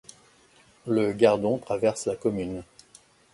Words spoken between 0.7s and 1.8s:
Le Gardon